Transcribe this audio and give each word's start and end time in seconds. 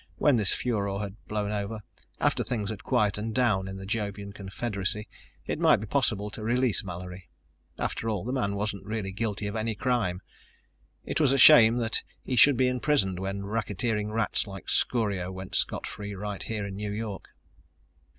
When 0.15 0.35
this 0.37 0.51
furor 0.51 0.97
had 0.97 1.15
blown 1.27 1.51
over, 1.51 1.83
after 2.19 2.43
things 2.43 2.71
had 2.71 2.83
quieted 2.83 3.35
down 3.35 3.67
in 3.67 3.77
the 3.77 3.85
Jovian 3.85 4.33
confederacy, 4.33 5.07
it 5.45 5.59
might 5.59 5.75
be 5.75 5.85
possible 5.85 6.31
to 6.31 6.41
release 6.41 6.83
Mallory. 6.83 7.29
After 7.77 8.09
all, 8.09 8.23
the 8.23 8.31
man 8.33 8.55
wasn't 8.55 8.83
really 8.83 9.11
guilty 9.11 9.45
of 9.45 9.55
any 9.55 9.75
crime. 9.75 10.23
It 11.05 11.19
was 11.19 11.31
a 11.31 11.37
shame 11.37 11.77
that 11.77 12.01
he 12.23 12.35
should 12.35 12.57
be 12.57 12.67
imprisoned 12.67 13.19
when 13.19 13.43
racketeering 13.45 14.11
rats 14.11 14.47
like 14.47 14.69
Scorio 14.69 15.31
went 15.31 15.53
scot 15.53 15.85
free 15.85 16.15
right 16.15 16.41
here 16.41 16.65
in 16.65 16.75
New 16.77 16.91
York. 16.91 17.29